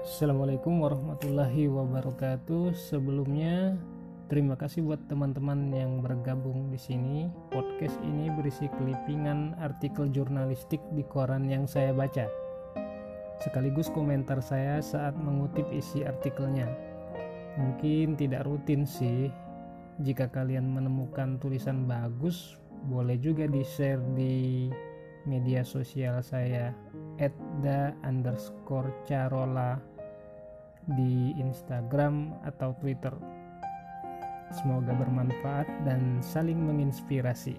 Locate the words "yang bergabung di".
5.76-6.80